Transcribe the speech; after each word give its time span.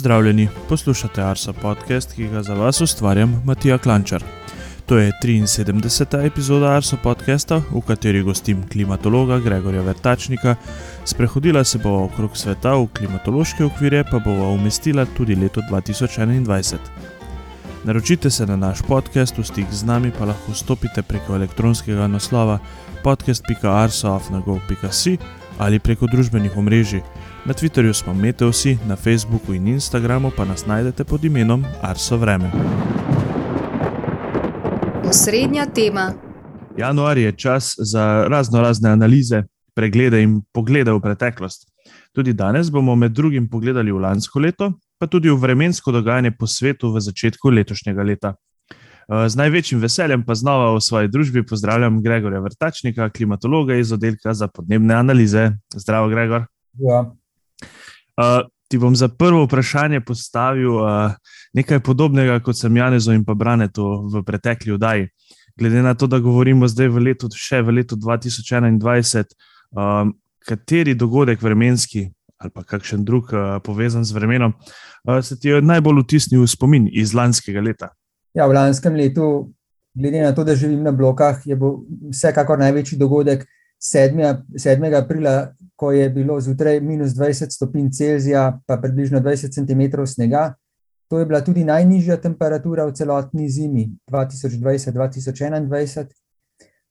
Pozdravljeni, 0.00 0.48
poslušate 0.68 1.22
Arso 1.22 1.52
podcast, 1.52 2.12
ki 2.12 2.28
ga 2.28 2.42
za 2.42 2.54
vas 2.54 2.80
ustvarjam 2.80 3.42
Matija 3.44 3.78
Klančar. 3.78 4.22
To 4.86 4.98
je 4.98 5.12
73. 5.22 6.26
epizoda 6.26 6.72
Arso 6.72 6.96
podcasta, 7.02 7.62
v 7.70 7.80
kateri 7.86 8.22
gostim 8.22 8.68
klimatologa 8.68 9.38
Gregorja 9.38 9.82
Vrtačnika. 9.82 10.54
Sprehodila 11.04 11.64
se 11.64 11.78
bo 11.78 12.04
okrog 12.04 12.36
sveta 12.36 12.74
v 12.74 12.86
klimatološke 12.96 13.64
okvire, 13.64 14.04
pa 14.10 14.18
bo 14.18 14.30
umestila 14.54 15.06
tudi 15.16 15.34
leto 15.34 15.60
2021. 15.70 16.76
Naročite 17.84 18.30
se 18.30 18.46
na 18.46 18.56
naš 18.56 18.78
podcast, 18.88 19.38
v 19.38 19.44
stik 19.44 19.66
z 19.70 19.84
nami 19.84 20.12
pa 20.18 20.24
lahko 20.24 20.54
stopite 20.54 21.02
preko 21.02 21.34
elektronskega 21.34 22.06
naslova 22.06 22.58
podcast.arsoafnago.com 23.04 25.39
ali 25.60 25.78
preko 25.78 26.06
družbenih 26.08 26.56
omrežij. 26.56 27.02
Na 27.44 27.52
Twitterju 27.52 27.92
smo 27.92 28.14
Meteosi, 28.14 28.78
na 28.88 28.96
Facebooku 28.96 29.54
in 29.54 29.68
Instagramu 29.68 30.30
pa 30.36 30.44
nas 30.44 30.66
najdete 30.66 31.04
pod 31.04 31.24
imenom 31.24 31.64
Arso 31.82 32.16
Vreme. 32.16 32.50
Osrednja 35.04 35.66
tema. 35.66 36.12
Januar 36.78 37.18
je 37.18 37.32
čas 37.32 37.74
za 37.78 38.24
razno 38.28 38.60
razne 38.60 38.90
analize, 38.90 39.42
preglede 39.74 40.22
in 40.22 40.40
poglede 40.52 40.92
v 40.92 41.00
preteklost. 41.00 41.68
Tudi 42.12 42.32
danes 42.32 42.70
bomo 42.70 42.94
med 42.96 43.12
drugim 43.12 43.48
pogledali 43.48 43.92
v 43.92 44.00
lansko 44.00 44.40
leto, 44.40 44.72
pa 44.98 45.06
tudi 45.06 45.30
v 45.30 45.36
vremensko 45.36 45.92
dogajanje 45.92 46.30
po 46.38 46.46
svetu 46.46 46.92
v 46.94 47.00
začetku 47.00 47.50
letošnjega 47.50 48.02
leta. 48.02 48.34
Z 49.10 49.34
največjim 49.34 49.80
veseljem 49.82 50.22
pa 50.22 50.36
znova 50.38 50.68
v 50.76 50.80
svoji 50.86 51.08
družbi 51.10 51.42
pozdravljam 51.46 51.96
Gregorja 52.02 52.40
Vrtačnika, 52.40 53.08
klimatologa 53.10 53.74
iz 53.74 53.92
oddelka 53.92 54.34
za 54.34 54.46
podnebne 54.48 54.94
analize. 54.94 55.50
Zdravo, 55.74 56.08
Gregor. 56.08 56.44
Ja. 56.78 57.00
Uh, 58.14 58.46
ti 58.68 58.78
bom 58.78 58.96
za 58.96 59.08
prvo 59.08 59.44
vprašanje 59.44 60.00
postavil 60.00 60.76
uh, 60.78 61.10
nekaj 61.52 61.80
podobnega, 61.80 62.38
kot 62.38 62.58
sem 62.58 62.76
Janezu 62.76 63.12
in 63.12 63.24
pa 63.26 63.34
Branetu 63.34 64.06
v 64.14 64.22
pretekli 64.22 64.72
oddaji. 64.78 65.08
Glede 65.58 65.82
na 65.82 65.94
to, 65.94 66.06
da 66.06 66.22
govorimo 66.22 66.68
zdaj 66.70 66.88
v 66.88 67.02
letu, 67.10 67.28
še 67.34 67.64
v 67.66 67.80
letu 67.80 67.98
2021, 67.98 69.34
um, 69.74 70.14
kateri 70.46 70.94
dogodek 70.94 71.42
vremenski 71.42 72.10
ali 72.40 72.50
pa 72.54 72.62
kakšen 72.64 73.02
drug 73.04 73.34
uh, 73.34 73.58
povezan 73.60 74.04
z 74.04 74.16
vremenom 74.16 74.54
uh, 74.54 75.18
se 75.20 75.36
ti 75.36 75.48
je 75.48 75.60
najbolj 75.60 76.00
vtisnil 76.06 76.40
v 76.40 76.48
spomin 76.48 76.86
iz 76.88 77.12
lanskega 77.12 77.60
leta? 77.60 77.90
Ja, 78.34 78.46
v 78.46 78.54
lanskem 78.54 78.94
letu, 78.94 79.50
glede 79.94 80.22
na 80.22 80.32
to, 80.34 80.44
da 80.44 80.54
živim 80.54 80.82
na 80.82 80.92
blokah, 80.92 81.40
je 81.46 81.56
bil 81.56 81.82
vsekakor 82.12 82.58
največji 82.58 82.98
dogodek 82.98 83.46
7. 83.80 84.44
7. 84.54 84.94
aprila, 84.94 85.52
ko 85.76 85.92
je 85.92 86.10
bilo 86.10 86.40
zjutraj 86.40 86.80
minus 86.80 87.10
20 87.16 87.50
stopinj 87.50 87.90
Celzija, 87.90 88.60
pa 88.66 88.76
približno 88.76 89.20
20 89.20 89.54
cm 89.54 90.04
snega. 90.06 90.54
To 91.10 91.18
je 91.18 91.26
bila 91.26 91.40
tudi 91.40 91.64
najnižja 91.64 92.16
temperatura 92.22 92.84
v 92.86 92.92
celotni 92.94 93.48
zimi 93.50 93.90
2020-2021. 94.12 96.06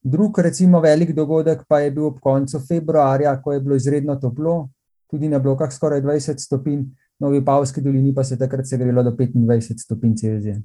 Drug, 0.03 0.39
recimo, 0.39 0.79
velik 0.81 1.13
dogodek 1.15 1.63
pa 1.67 1.79
je 1.79 1.91
bil 1.91 2.05
ob 2.05 2.19
koncu 2.19 2.59
februarja, 2.67 3.41
ko 3.41 3.53
je 3.53 3.59
bilo 3.59 3.75
izredno 3.75 4.15
toplo, 4.15 4.69
tudi 5.11 5.29
na 5.29 5.39
blokah 5.39 5.71
skoraj 5.71 6.01
20 6.01 6.39
stopinj, 6.39 6.79
v 6.79 6.85
Novi 7.19 7.45
Pavski 7.45 7.81
dolini 7.81 8.13
pa 8.15 8.23
se 8.23 8.37
takrat 8.37 8.67
segrelo 8.67 9.03
do 9.03 9.11
25 9.11 9.79
stopinj 9.83 10.15
Celzija. 10.15 10.59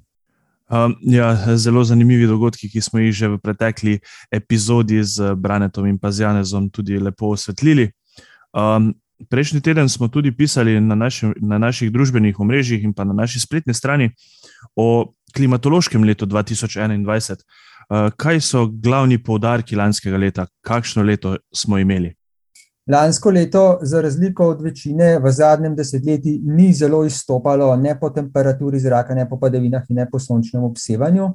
Um, 0.70 0.96
ja, 1.00 1.56
zelo 1.56 1.84
zanimivi 1.84 2.26
dogodki, 2.26 2.70
ki 2.72 2.80
smo 2.80 3.02
jih 3.02 3.12
že 3.12 3.28
v 3.28 3.38
pretekli 3.38 3.98
epizodi 4.32 5.02
z 5.04 5.34
Branetom 5.36 5.86
in 5.86 5.98
Pazjanezom 6.00 6.70
tudi 6.72 6.96
lepo 6.98 7.34
osvetlili. 7.36 7.90
Um, 8.56 8.94
prejšnji 9.28 9.60
teden 9.60 9.88
smo 9.88 10.08
tudi 10.08 10.32
pisali 10.32 10.80
na, 10.80 10.94
naši, 10.94 11.34
na 11.36 11.58
naših 11.58 11.92
družbenih 11.92 12.40
omrežjih 12.40 12.84
in 12.84 12.94
pa 12.94 13.04
na 13.04 13.12
naši 13.12 13.40
spletni 13.40 13.74
strani 13.74 14.10
o 14.76 15.12
klimatološkem 15.36 16.05
letu 16.05 16.27
2021. 16.27 17.44
Uh, 17.84 18.08
kaj 18.16 18.40
so 18.40 18.66
glavni 18.66 19.18
poudarki 19.20 19.77
lanskega 19.77 20.16
leta, 20.16 20.46
kakšno 20.64 21.02
leto 21.02 21.36
smo 21.52 21.78
imeli? 21.78 22.14
Lansko 22.86 23.30
leto, 23.30 23.78
za 23.83 24.00
razliko 24.00 24.46
od 24.48 24.62
večine 24.62 25.18
v 25.18 25.30
zadnjem 25.33 25.77
desetletju, 25.77 26.40
ni 26.45 26.72
zelo 26.72 27.05
izstopalo 27.05 27.77
ne 27.77 28.00
po 28.00 28.11
temperaturi 28.11 28.80
zraka, 28.80 29.14
ne 29.14 29.28
po 29.28 29.39
padavinah 29.40 29.83
in 29.89 29.96
ne 29.96 30.11
po 30.11 30.18
sončnem 30.18 30.64
obsevanju. 30.64 31.30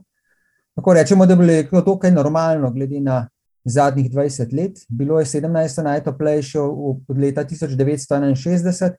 Tako 0.76 0.94
rečemo, 0.94 1.26
da 1.26 1.34
je 1.34 1.64
bilo 1.72 1.82
to 1.82 2.00
kaj 2.00 2.12
normalno, 2.12 2.72
glede 2.72 3.00
na 3.00 3.28
zadnjih 3.66 4.12
20 4.12 4.54
let. 4.54 4.78
Bilo 4.90 5.20
je 5.20 5.26
17 5.26 5.84
najtoplejše 5.84 6.60
od 6.62 7.18
leta 7.18 7.46
1961 7.46 8.94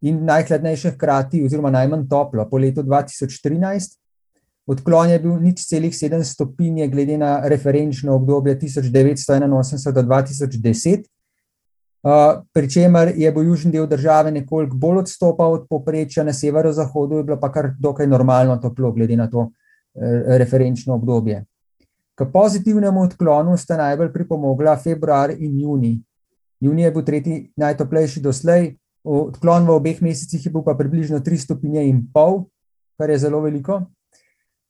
in 0.00 0.24
najhladnejše 0.24 0.90
hkrati, 0.90 1.44
oziroma 1.44 1.70
najmanj 1.70 2.08
toplo 2.08 2.48
po 2.50 2.58
letu 2.58 2.82
2013. 2.82 3.98
Odklon 4.66 5.10
je 5.10 5.18
bil 5.18 5.36
nič 5.40 5.66
celih 5.68 5.92
7 5.92 6.24
stopinje, 6.24 6.88
glede 6.88 7.18
na 7.18 7.48
referenčno 7.48 8.14
obdobje 8.14 8.58
1981 8.58 9.92
do 9.92 10.02
2010. 10.02 11.04
Uh, 12.06 12.42
Pričemer 12.54 13.12
je 13.16 13.32
bil 13.32 13.48
južni 13.48 13.72
del 13.72 13.86
države 13.90 14.30
nekoliko 14.30 14.76
bolj 14.76 14.98
odstopal 14.98 15.52
od 15.52 15.64
poprečja, 15.70 16.22
na 16.24 16.32
severozahodu 16.32 17.16
je 17.16 17.24
bilo 17.24 17.36
pa 17.40 17.48
kar 17.52 17.72
dokaj 17.78 18.06
normalno 18.06 18.56
toplo, 18.62 18.92
glede 18.92 19.16
na 19.16 19.26
to 19.30 19.48
eh, 19.94 20.38
referenčno 20.38 20.94
obdobje. 20.94 21.44
K 22.14 22.26
pozitivnemu 22.32 23.00
odklonu 23.02 23.56
sta 23.56 23.76
najbolj 23.76 24.12
pripomogla 24.12 24.76
februar 24.76 25.32
in 25.34 25.58
juni. 25.60 25.96
Juni 26.60 26.82
je 26.82 26.90
bil 26.90 27.04
tretji 27.04 27.38
najtoplejši 27.56 28.22
doslej, 28.22 28.76
odklon 29.04 29.66
v 29.66 29.74
obeh 29.74 30.02
mesecih 30.02 30.46
je 30.46 30.52
bil 30.52 30.62
pa 30.62 30.76
približno 30.78 31.18
3 31.18 31.38
stopinje 31.42 31.88
in 31.88 32.04
pol, 32.14 32.44
kar 32.98 33.10
je 33.10 33.18
zelo 33.18 33.40
veliko. 33.40 33.80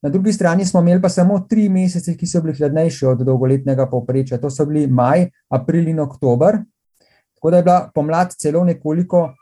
Na 0.03 0.09
drugi 0.09 0.33
strani 0.33 0.65
smo 0.65 0.81
imeli 0.81 1.03
pa 1.03 1.09
samo 1.09 1.41
tri 1.51 1.69
mesece, 1.69 2.17
ki 2.17 2.27
so 2.27 2.41
bili 2.41 2.57
hladnejši 2.57 3.07
od 3.07 3.27
dolgoletnega 3.29 3.87
povprečja. 3.91 4.41
To 4.41 4.51
so 4.51 4.65
bili 4.65 4.87
maj, 4.87 5.29
april 5.51 5.89
in 5.89 6.01
oktober. 6.01 6.63
Tako 7.47 7.51
da 7.51 7.57
je 7.57 7.62
bila 7.62 7.91
pomlad 7.95 8.34
celo 8.34 8.65
nekoliko 8.65 9.34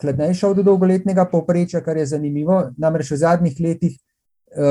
hladnejša 0.00 0.48
od 0.48 0.56
dolgoletnega 0.64 1.24
povprečja, 1.28 1.82
kar 1.84 1.96
je 1.96 2.06
zanimivo. 2.06 2.70
Namreč 2.76 3.10
v 3.10 3.16
zadnjih 3.20 3.56
letih 3.60 3.98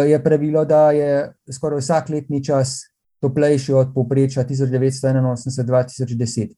je 0.09 0.23
pravilo, 0.23 0.65
da 0.65 0.91
je 0.91 1.33
skoraj 1.53 1.79
vsak 1.79 2.09
letni 2.09 2.43
čas 2.43 2.89
toplejši 3.21 3.73
od 3.73 3.93
povprečja 3.93 4.43
1981-2010. 4.43 6.55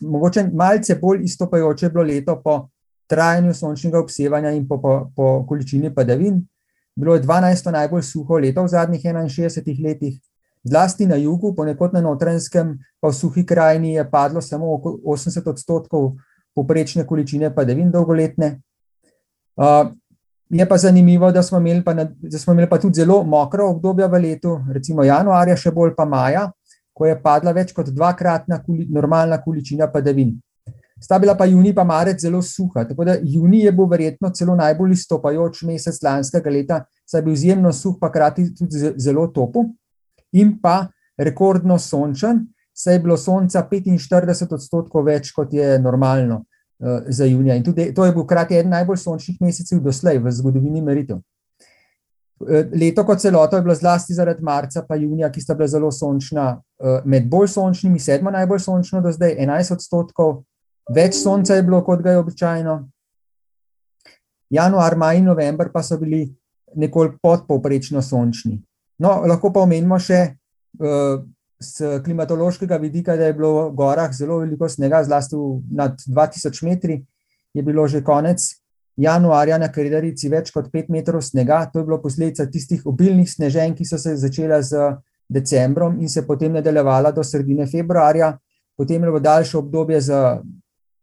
Mogoče 0.00 0.50
malce 0.52 0.94
bolj 1.00 1.24
izstopajoče 1.24 1.86
je 1.86 1.90
bilo 1.90 2.04
leto 2.04 2.42
po 2.44 2.68
trajanju 3.08 3.54
sončnega 3.54 3.98
obsevanja 3.98 4.50
in 4.50 4.68
po, 4.68 4.80
po, 4.82 5.12
po 5.16 5.46
količini 5.48 5.94
padavin. 5.94 6.46
Bilo 6.96 7.14
je 7.14 7.22
12. 7.22 7.72
najbolj 7.72 8.02
suho 8.02 8.38
leto 8.38 8.64
v 8.64 8.68
zadnjih 8.68 9.04
61 9.04 9.84
letih, 9.84 10.20
Zlasti 10.66 11.06
na 11.06 11.16
jugu, 11.16 11.54
ponekod 11.54 11.92
na 11.94 12.00
notranjskem, 12.02 12.74
pa 13.00 13.08
v 13.08 13.14
suhi 13.14 13.44
krajini 13.46 13.94
je 13.94 14.04
padlo 14.10 14.40
samo 14.42 14.80
80 14.82 15.46
odstotkov 15.46 16.16
poprečne 16.54 17.04
količine 17.06 17.52
padavin 17.54 17.90
dolgoletne. 17.90 18.56
Uh, 19.56 19.92
je 20.50 20.66
pa 20.68 20.76
zanimivo, 20.76 21.30
da 21.32 21.42
smo, 21.42 21.58
imeli 21.58 21.84
pa, 21.84 21.94
da 21.94 22.38
smo 22.38 22.52
imeli 22.52 22.68
pa 22.68 22.80
tudi 22.82 22.98
zelo 22.98 23.22
mokro 23.22 23.68
obdobje 23.70 24.08
v 24.08 24.20
letu, 24.22 24.56
recimo 24.72 25.04
januarja, 25.04 25.56
še 25.56 25.70
bolj 25.70 25.94
pa 25.96 26.04
maja, 26.04 26.48
ko 26.92 27.06
je 27.06 27.14
padla 27.22 27.54
več 27.54 27.70
kot 27.76 27.92
dvakratna 27.94 28.58
koli, 28.64 28.88
normalna 28.90 29.38
količina 29.42 29.86
padavin. 29.92 30.34
Sta 30.98 31.18
bila 31.20 31.36
pa 31.36 31.44
juni 31.46 31.74
pa 31.76 31.84
marec 31.84 32.18
zelo 32.20 32.42
suha, 32.42 32.86
tako 32.88 33.04
da 33.04 33.18
juni 33.22 33.66
je 33.66 33.72
bil 33.72 33.86
verjetno 33.86 34.30
celo 34.34 34.56
najbolj 34.56 34.96
izstopajoč 34.96 35.62
mesec 35.68 36.02
lanskega 36.02 36.50
leta, 36.50 36.84
saj 37.06 37.20
je 37.20 37.24
bil 37.24 37.34
izjemno 37.36 37.72
suh, 37.72 37.98
pa 38.00 38.10
krati 38.10 38.48
tudi 38.56 38.94
zelo 38.98 39.28
topo 39.28 39.68
in 40.36 40.56
pa 40.62 40.86
rekordno 41.18 41.78
sončen, 41.78 42.44
saj 42.76 42.94
je 42.94 43.02
bilo 43.04 43.16
sonca 43.16 43.62
45 43.70 44.52
odstotkov 44.54 45.06
več, 45.06 45.32
kot 45.32 45.52
je 45.52 45.78
normalno 45.80 46.42
uh, 46.42 47.06
za 47.08 47.24
junija. 47.24 47.56
In 47.56 47.64
tudi 47.64 47.88
to 47.94 48.04
je 48.04 48.12
bil 48.12 48.26
krati 48.28 48.58
eden 48.58 48.74
najbolj 48.74 49.00
sončnih 49.00 49.40
mesecev 49.40 49.80
doslej 49.84 50.20
v 50.20 50.32
zgodovini 50.32 50.84
meritev. 50.84 51.22
Leto 52.76 53.04
kot 53.08 53.20
celoto 53.20 53.56
je 53.56 53.62
bilo 53.64 53.74
zlasti 53.74 54.14
zaradi 54.14 54.44
marca 54.44 54.82
pa 54.84 54.96
junija, 54.96 55.30
ki 55.32 55.40
sta 55.40 55.54
bila 55.54 55.68
zelo 55.72 55.88
sončna, 55.92 56.58
med 57.04 57.30
bolj 57.32 57.48
sončnimi, 57.48 57.98
sedmo 57.98 58.30
najbolj 58.30 58.60
sončno 58.60 59.00
do 59.00 59.12
zdaj, 59.12 59.38
11 59.40 59.72
odstotkov, 59.72 60.42
več 60.92 61.16
sonca 61.16 61.56
je 61.56 61.64
bilo, 61.64 61.80
kot 61.84 62.02
ga 62.04 62.12
je 62.12 62.20
običajno. 62.20 62.76
Januar, 64.52 64.96
maj 64.96 65.16
in 65.18 65.24
november 65.24 65.72
pa 65.72 65.82
so 65.82 65.96
bili 65.98 66.28
nekoliko 66.76 67.16
podpovprečno 67.22 68.02
sončni. 68.02 68.60
No, 68.98 69.20
lahko 69.28 69.52
pa 69.52 69.60
omenimo 69.60 69.98
še 70.00 70.20
z 70.76 71.86
uh, 71.86 71.98
klimatološkega 72.04 72.76
vidika, 72.80 73.16
da 73.16 73.28
je 73.28 73.34
bilo 73.36 73.68
v 73.68 73.74
gorah 73.76 74.12
zelo 74.12 74.38
veliko 74.42 74.68
snega, 74.68 75.02
zlasti 75.04 75.36
nad 75.72 76.00
2000 76.08 76.64
metri. 76.64 77.00
Je 77.54 77.62
bilo 77.62 77.86
že 77.88 78.02
konec 78.04 78.42
januarja 78.96 79.58
na 79.58 79.68
Kredarici 79.72 80.28
več 80.32 80.50
kot 80.52 80.68
5 80.72 80.90
metrov 80.92 81.22
snega. 81.24 81.64
To 81.72 81.80
je 81.80 81.88
bilo 81.88 82.00
posledica 82.02 82.46
tistih 82.50 82.84
obilnih 82.86 83.28
sneženj, 83.28 83.74
ki 83.76 83.84
so 83.84 83.98
se 83.98 84.16
začela 84.16 84.62
z 84.62 84.96
decembrom 85.28 86.00
in 86.00 86.08
se 86.08 86.26
potem 86.26 86.52
nadaljevala 86.52 87.12
do 87.12 87.24
sredine 87.24 87.66
februarja. 87.66 88.36
Potem 88.76 89.02
je 89.02 89.08
bilo 89.08 89.20
daljše 89.20 89.58
obdobje 89.58 90.00
z 90.00 90.20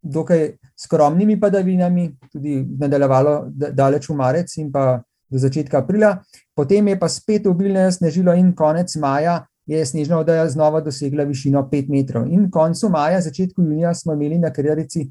dokaj 0.03 0.51
skromnimi 0.77 1.39
padavinami, 1.39 2.09
tudi 2.31 2.61
nadaljevalo 2.79 3.47
daleč 3.53 4.09
v 4.09 4.15
marec 4.15 4.57
in 4.57 4.71
pa 4.71 5.01
do 5.29 5.39
začetka 5.39 5.81
aprila. 5.81 6.17
Potem 6.55 6.87
je 6.87 6.99
pa 6.99 7.09
spet 7.09 7.47
obilne 7.47 7.91
snežilo 7.91 8.33
in 8.37 8.53
konec 8.55 8.95
maja 8.95 9.45
je 9.65 9.85
snežna 9.85 10.19
odeja 10.19 10.49
znova 10.49 10.81
dosegla 10.81 11.23
višino 11.23 11.63
5 11.71 11.89
metrov. 11.89 12.27
In 12.27 12.51
koncu 12.51 12.89
maja, 12.89 13.21
začetku 13.21 13.61
junija 13.61 13.93
smo 13.93 14.13
imeli 14.13 14.37
na 14.37 14.53
Krjarici 14.53 15.07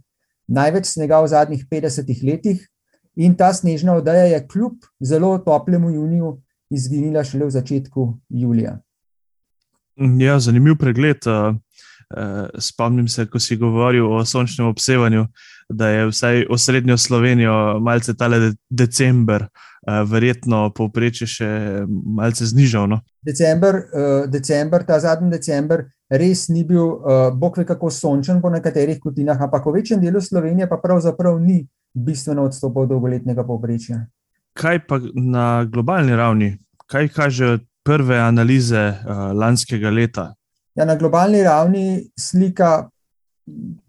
največ 0.46 0.86
snega 0.86 1.20
v 1.22 1.28
zadnjih 1.28 1.66
50 1.70 2.24
letih 2.30 2.68
in 3.16 3.34
ta 3.34 3.52
snežna 3.52 3.94
odeja 3.96 4.24
je 4.24 4.46
kljub 4.48 4.84
zelo 5.00 5.38
toplemu 5.38 5.90
juniju 5.90 6.40
izginila 6.70 7.24
šele 7.24 7.46
v 7.46 7.50
začetku 7.50 8.06
julija. 8.28 8.78
Ja, 10.18 10.38
zanimiv 10.40 10.78
pregled. 10.78 11.24
Spomnim 12.58 13.08
se, 13.08 13.26
ko 13.26 13.40
si 13.40 13.56
govoril 13.56 14.04
o 14.04 14.24
sončnem 14.24 14.68
obsevanju, 14.68 15.26
da 15.72 15.88
je 15.88 16.06
vsaj 16.10 16.46
osrednjo 16.50 16.96
Slovenijo 16.98 17.80
malce 17.80 18.14
tale 18.16 18.52
december, 18.70 19.46
verjetno 20.06 20.70
povprečje 20.76 21.26
še 21.26 21.48
malce 21.88 22.46
znižal. 22.46 22.86
No? 22.86 23.00
December, 23.26 23.82
december, 24.30 24.84
ta 24.86 25.00
zadnji 25.02 25.30
december, 25.32 25.82
res 26.12 26.46
ni 26.52 26.62
bil, 26.64 27.00
bog 27.34 27.58
ve 27.58 27.64
kako 27.66 27.90
sončen 27.90 28.38
po 28.42 28.50
nekaterih 28.52 29.00
kutinah, 29.02 29.40
ampak 29.42 29.66
v 29.66 29.80
večjem 29.80 30.00
delu 30.02 30.20
Slovenije 30.20 30.68
pa 30.70 30.78
pravzaprav 30.78 31.40
ni 31.40 31.64
bistveno 31.92 32.44
odstopal 32.46 32.86
dolgoletnega 32.86 33.42
povprečja. 33.48 34.04
Kaj 34.54 34.86
pa 34.86 35.00
na 35.14 35.64
globalni 35.64 36.14
ravni, 36.16 36.52
kaj 36.86 37.08
kažejo 37.16 37.58
prve 37.82 38.20
analize 38.20 38.92
lanskega 39.34 39.90
leta? 39.90 40.30
Ja, 40.78 40.86
na 40.86 40.94
globalni 40.96 41.42
ravni 41.42 42.12
slika 42.16 42.88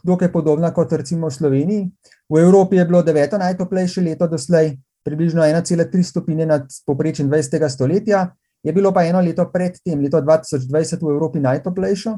dokaj 0.04 0.32
podobna 0.32 0.74
kot 0.74 0.94
recimo 0.94 1.28
v 1.28 1.34
Sloveniji. 1.34 1.92
V 2.30 2.40
Evropi 2.40 2.76
je 2.76 2.86
bilo 2.86 3.04
deveto 3.04 3.38
najtoplejše 3.38 4.02
leto 4.02 4.28
doslej, 4.28 4.78
približno 5.04 5.44
1,3 5.44 6.04
stopinje 6.04 6.46
nad 6.46 6.68
povprečjem 6.86 7.30
20. 7.30 7.70
stoletja, 7.70 8.34
je 8.64 8.74
bilo 8.74 8.94
pa 8.94 9.04
eno 9.04 9.22
leto 9.22 9.46
pred 9.52 9.76
tem, 9.84 10.00
leto 10.00 10.22
2020 10.22 11.04
v 11.04 11.10
Evropi 11.12 11.40
najtoplejše. 11.40 12.16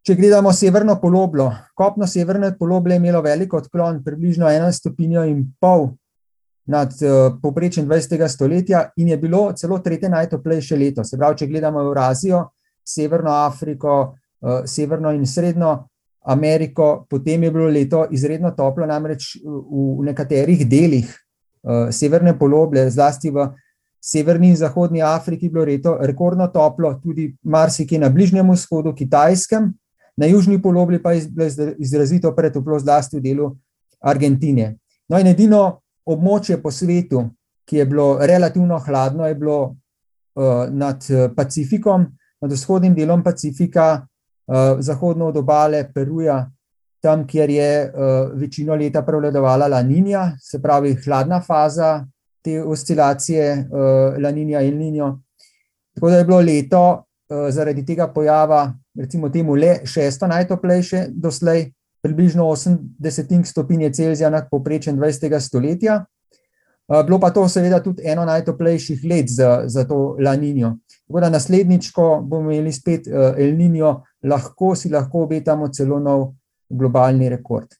Če 0.00 0.14
gledamo 0.16 0.52
severno 0.52 0.96
poloblo, 0.96 1.52
kopno 1.76 2.06
severne 2.08 2.54
poloble 2.56 2.94
je 2.94 3.02
imelo 3.02 3.20
veliko 3.20 3.58
odklon, 3.60 4.00
približno 4.04 4.48
eno 4.48 4.72
stopinjo 4.72 5.26
in 5.28 5.44
pol 5.60 5.90
nad 6.64 6.88
povprečjem 7.42 7.84
20. 7.84 8.28
stoletja 8.28 8.86
in 8.96 9.08
je 9.08 9.18
bilo 9.20 9.52
celo 9.52 9.78
tretje 9.78 10.08
najtoplejše 10.08 10.76
leto. 10.76 11.04
Se 11.04 11.18
pravi, 11.18 11.36
če 11.36 11.46
gledamo 11.46 11.80
Eurazijo, 11.84 12.46
Severno 12.80 13.30
Afriko, 13.44 14.16
Severno 14.64 15.12
in 15.12 15.26
Srednjo 15.26 15.89
Ameriko, 16.24 17.06
potem 17.10 17.42
je 17.42 17.50
bilo 17.50 17.68
leto 17.68 18.06
izredno 18.10 18.50
toplo, 18.50 18.86
namreč 18.86 19.38
v 19.44 20.04
nekaterih 20.04 20.66
delih 20.68 21.08
severne 21.92 22.34
poloble, 22.38 22.90
zlasti 22.90 23.30
v 23.30 23.46
severni 24.00 24.48
in 24.48 24.56
zahodni 24.56 25.02
Afriki, 25.02 25.48
bilo 25.48 25.64
leto 25.64 25.98
rekordno 26.00 26.48
toplo, 26.48 26.94
tudi 27.02 27.34
marsikje 27.42 27.98
na 27.98 28.08
Bližnjem 28.08 28.50
vzhodu, 28.52 28.94
Kitajskem, 28.94 29.72
na 30.16 30.26
južni 30.26 30.60
polobli 30.62 31.02
pa 31.02 31.12
je 31.12 31.28
bilo 31.28 31.48
izrazito 31.78 32.32
pretoplo, 32.36 32.78
zlasti 32.78 33.16
v 33.16 33.20
delu 33.24 33.56
Argentine. 34.00 34.76
No, 35.08 35.18
in 35.20 35.26
edino 35.26 35.80
območje 36.04 36.60
po 36.62 36.70
svetu, 36.70 37.30
ki 37.64 37.76
je 37.76 37.86
bilo 37.86 38.18
relativno 38.20 38.78
hladno, 38.78 39.26
je 39.26 39.34
bilo 39.34 39.76
nad 40.70 41.04
Pacifikom, 41.36 42.06
nad 42.40 42.52
vzhodnim 42.52 42.94
delom 42.94 43.22
Pacifika, 43.22 44.06
zahodno 44.78 45.26
od 45.26 45.36
obale 45.36 45.84
Peruja, 45.94 46.50
tam, 47.00 47.26
kjer 47.26 47.50
je 47.50 47.92
večino 48.34 48.74
leta 48.74 49.02
prevladovala 49.02 49.68
La 49.68 49.82
Niña, 49.82 50.36
se 50.40 50.62
pravi 50.62 50.94
hladna 51.04 51.40
faza 51.40 52.06
te 52.42 52.62
oscilacije 52.62 53.68
La 54.18 54.30
Niña 54.32 54.60
in 54.68 54.78
Niño. 54.78 55.18
Tako 55.94 56.10
da 56.10 56.18
je 56.18 56.24
bilo 56.24 56.40
leto 56.40 57.04
zaradi 57.50 57.86
tega 57.86 58.08
pojava, 58.12 58.74
recimo 58.98 59.28
temu 59.28 59.54
le 59.54 59.80
šesto 59.84 60.26
najtoplejše 60.26 61.06
doslej, 61.10 61.72
približno 62.02 62.48
osem 62.48 62.78
desetink 62.98 63.46
stopinje 63.46 63.92
Celzija 63.92 64.30
nad 64.30 64.48
povprečjem 64.50 64.96
dvajsetega 64.96 65.40
stoletja. 65.40 66.04
Bilo 66.90 67.20
pa 67.22 67.30
to 67.30 67.44
seveda 67.48 67.78
tudi 67.82 68.02
eno 68.04 68.24
najtoplejših 68.26 69.04
let 69.06 69.28
za, 69.30 69.62
za 69.66 69.84
to 69.86 70.16
La 70.18 70.34
Niño. 70.36 70.72
Tako 71.06 71.20
da 71.20 71.30
naslednjič, 71.30 71.90
ko 71.94 72.18
bomo 72.22 72.50
imeli 72.50 72.72
spet 72.72 73.06
El 73.10 73.54
Niño, 73.54 74.00
lahko 74.26 74.74
si 74.74 74.90
lahko 74.90 75.22
obetamo 75.28 75.68
celo 75.70 76.00
nov 76.02 76.32
globalni 76.70 77.28
rekord. 77.30 77.70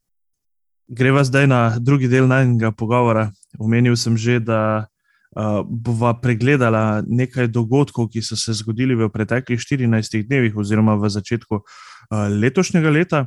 Greva 0.89 1.25
zdaj 1.25 1.47
na 1.47 1.79
drugi 1.79 2.09
del 2.11 2.27
najinega 2.31 2.71
pogovora. 2.71 3.31
Omenil 3.59 3.97
sem 3.97 4.17
že, 4.17 4.39
da 4.41 4.87
bova 5.67 6.15
pregledala 6.19 7.03
nekaj 7.07 7.47
dogodkov, 7.55 8.09
ki 8.11 8.23
so 8.23 8.37
se 8.37 8.53
zgodili 8.59 8.95
v 8.99 9.07
preteklih 9.11 9.61
štirinajstih 9.63 10.27
dnevih 10.27 10.57
oziroma 10.59 10.97
v 10.99 11.11
začetku 11.11 11.61
letošnjega 12.11 12.91
leta. 12.91 13.27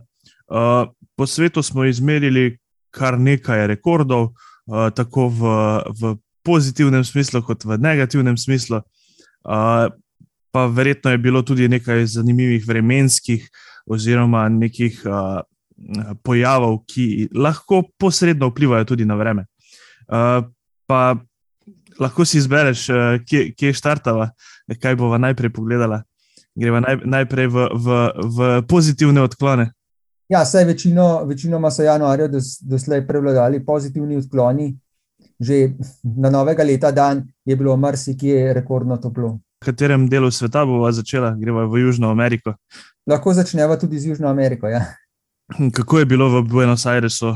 Po 1.16 1.28
svetu 1.28 1.64
smo 1.64 1.86
izmerili 1.88 2.58
kar 2.92 3.20
nekaj 3.20 3.68
rekordov, 3.68 4.34
tako 4.68 5.28
v, 5.28 5.42
v 6.00 6.16
pozitivnem 6.44 7.04
smislu 7.04 7.42
kot 7.44 7.66
v 7.66 7.78
negativnem 7.78 8.38
smislu. 8.38 8.82
Pa 10.54 10.66
verjetno 10.70 11.12
je 11.12 11.18
bilo 11.18 11.42
tudi 11.42 11.68
nekaj 11.68 12.06
zanimivih 12.06 12.68
vremenskih 12.68 13.50
oziroma 13.90 14.50
nekih 14.50 15.02
pojavov, 16.24 16.84
ki 16.88 17.30
lahko 17.36 17.84
posredno 18.00 18.52
vplivajo 18.52 18.86
tudi 18.86 19.06
na 19.06 19.16
vreme. 19.16 19.46
Pa 20.88 21.16
lahko 22.00 22.26
si 22.26 22.38
izbereš, 22.38 22.88
kje, 23.28 23.52
kje 23.58 23.74
štartava, 23.74 24.32
kaj 24.80 24.96
bova 24.96 25.18
najprej 25.18 25.54
pogledala. 25.54 26.04
Greva 26.56 26.84
naj, 26.84 27.00
najprej 27.06 27.48
v, 27.50 27.68
v, 27.74 27.88
v 28.30 28.40
pozitivne 28.70 29.24
odklone. 29.26 29.72
Ja, 30.30 30.46
saj 30.46 30.66
večino, 30.66 31.24
večinoma 31.26 31.72
so 31.72 31.84
januarja 31.84 32.28
dos, 32.28 32.58
doslej 32.62 33.08
prevladali 33.08 33.66
pozitivni 33.66 34.18
odkloni. 34.18 34.74
Že 35.40 35.74
na 36.04 36.30
novega 36.30 36.64
leta 36.64 36.92
dan 36.92 37.24
je 37.46 37.56
bilo 37.56 37.76
marsikje 37.78 38.54
rekordno 38.54 38.98
toplo. 38.98 39.40
V 39.62 39.66
katerem 39.66 40.08
delu 40.10 40.32
sveta 40.32 40.66
bova 40.66 40.92
začela? 40.92 41.34
Greva 41.40 41.66
v 41.66 41.82
Južno 41.84 42.12
Ameriko. 42.12 42.54
Lahko 43.08 43.34
začneva 43.34 43.78
tudi 43.80 44.00
z 44.00 44.14
Južno 44.14 44.30
Ameriko, 44.30 44.68
ja. 44.68 44.86
Kako 45.78 46.00
je 46.00 46.06
bilo 46.06 46.30
v 46.30 46.44
Buenos 46.48 46.86
Airesu? 46.86 47.36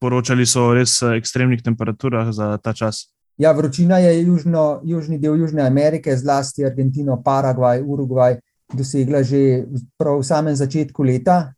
Poročali 0.00 0.46
so 0.46 0.70
o 0.70 0.74
res 0.74 1.02
ekstremnih 1.02 1.62
temperaturah 1.62 2.32
za 2.32 2.56
ta 2.62 2.72
čas. 2.72 3.10
Ja, 3.40 3.52
vročina 3.52 3.98
je 3.98 4.22
južno, 4.22 4.80
južni 4.84 5.18
del 5.18 5.36
Južne 5.40 5.62
Amerike, 5.62 6.16
zlasti 6.16 6.64
Argentino, 6.64 7.22
Paragvaj, 7.24 7.80
Urugvaj, 7.80 8.36
dosegla 8.72 9.22
že 9.22 9.64
prav 9.96 10.20
v 10.20 10.26
samem 10.28 10.56
začetku 10.56 11.02
leta. 11.02 11.52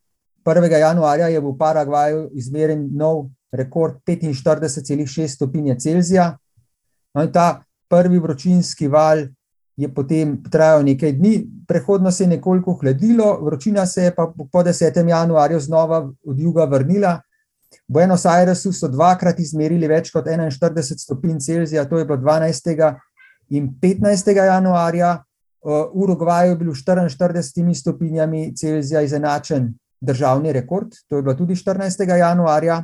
1. 0.44 0.78
januarja 0.78 1.28
je 1.28 1.40
v 1.40 1.58
Paragvaju 1.58 2.30
izmeren 2.32 2.88
nov 2.92 3.30
rekord 3.52 3.94
45,6 4.06 5.28
stopinje 5.28 5.76
Celzija. 5.78 6.36
No, 7.14 7.22
in 7.22 7.32
ta 7.32 7.62
prvi 7.88 8.18
vročinski 8.18 8.88
val 8.88 9.26
je 9.76 9.88
potem 9.94 10.36
trajal 10.50 10.84
nekaj 10.84 11.12
dni, 11.12 11.46
prehodno 11.68 12.10
se 12.10 12.24
je 12.24 12.28
nekoliko 12.28 12.72
hladilo, 12.80 13.40
vročina 13.44 13.86
se 13.86 14.02
je 14.02 14.14
pa 14.14 14.32
po 14.52 14.62
10. 14.62 15.08
januarju 15.08 15.60
znova 15.60 16.10
od 16.26 16.38
juga 16.38 16.64
vrnila. 16.64 17.20
V 17.88 17.92
Buenos 17.92 18.26
Airesu 18.26 18.72
so 18.72 18.88
dvakrat 18.88 19.38
izmerili 19.40 19.88
več 19.88 20.10
kot 20.12 20.26
41 20.26 20.98
stopinj 20.98 21.38
Celzija, 21.40 21.84
to 21.88 21.98
je 21.98 22.04
bilo 22.04 22.18
12. 22.18 22.94
in 23.50 23.68
15. 23.80 24.36
januarja. 24.36 25.22
V 25.64 25.84
Urugvaju 25.92 26.50
je 26.50 26.56
bil 26.56 26.72
44 26.72 27.74
stopinjami 27.74 28.56
Celzija 28.56 29.00
izenačen 29.02 29.72
državni 30.02 30.52
rekord, 30.52 30.90
to 31.08 31.16
je 31.16 31.22
bilo 31.22 31.34
tudi 31.38 31.54
14. 31.54 32.02
januarja. 32.18 32.82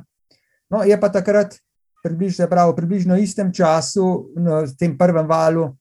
No, 0.71 0.85
je 0.85 1.01
pa 1.01 1.09
takrat, 1.09 1.57
približno, 2.03 2.47
pravi, 2.47 2.77
približno 2.77 3.17
istem 3.19 3.53
času, 3.53 4.31
no, 4.37 4.63
v 4.63 4.77
tem 4.79 4.95
prvem 4.99 5.27
valu, 5.27 5.73